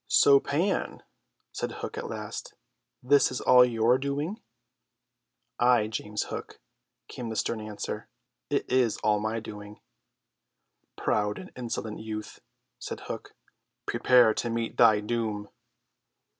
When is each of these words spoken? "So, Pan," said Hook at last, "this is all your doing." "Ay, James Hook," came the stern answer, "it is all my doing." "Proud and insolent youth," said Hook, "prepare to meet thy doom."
"So, 0.07 0.39
Pan," 0.39 1.03
said 1.51 1.73
Hook 1.73 1.95
at 1.95 2.09
last, 2.09 2.55
"this 3.03 3.29
is 3.31 3.39
all 3.39 3.63
your 3.63 3.99
doing." 3.99 4.41
"Ay, 5.59 5.85
James 5.89 6.23
Hook," 6.23 6.59
came 7.07 7.29
the 7.29 7.35
stern 7.35 7.61
answer, 7.61 8.09
"it 8.49 8.67
is 8.67 8.97
all 9.03 9.19
my 9.19 9.39
doing." 9.39 9.79
"Proud 10.97 11.37
and 11.37 11.51
insolent 11.55 11.99
youth," 11.99 12.41
said 12.79 13.01
Hook, 13.01 13.35
"prepare 13.85 14.33
to 14.33 14.49
meet 14.49 14.75
thy 14.75 15.01
doom." 15.01 15.49